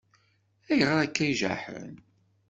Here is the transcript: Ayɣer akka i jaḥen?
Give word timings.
Ayɣer 0.69 0.97
akka 1.03 1.23
i 1.25 1.33
jaḥen? 1.39 1.93